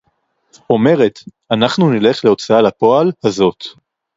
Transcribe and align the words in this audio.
אומרת: 0.69 1.19
אנחנו 1.51 1.89
נלך 1.89 2.25
להוצאה 2.25 2.61
לפועל 2.61 3.11
הזאת 3.23 3.63